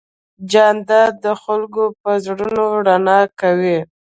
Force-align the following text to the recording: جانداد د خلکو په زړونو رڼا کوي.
جانداد 0.51 1.13
د 1.25 1.27
خلکو 1.43 1.83
په 2.01 2.11
زړونو 2.25 2.63
رڼا 2.87 3.19
کوي. 3.39 3.79